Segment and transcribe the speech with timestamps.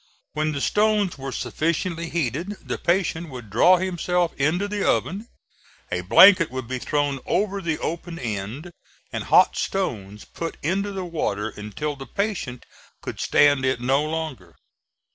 [0.33, 5.27] When the stones were sufficiently heated, the patient would draw himself into the oven;
[5.91, 8.71] a blanket would be thrown over the open end,
[9.13, 12.65] and hot stones put into the water until the patient
[13.03, 14.55] could stand it no longer.